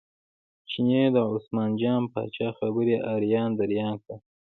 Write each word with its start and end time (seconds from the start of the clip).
چیني 0.69 1.03
د 1.15 1.17
عثمان 1.33 1.71
جان 1.81 2.03
پاچا 2.13 2.49
خبرې 2.59 2.95
اریان 3.13 3.49
دریان 3.59 3.95
کړ. 4.03 4.17